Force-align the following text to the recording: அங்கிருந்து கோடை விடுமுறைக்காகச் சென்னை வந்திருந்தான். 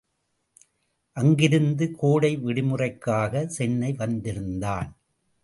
அங்கிருந்து 1.17 1.91
கோடை 1.91 2.37
விடுமுறைக்காகச் 2.37 3.53
சென்னை 3.57 3.93
வந்திருந்தான். 3.93 4.89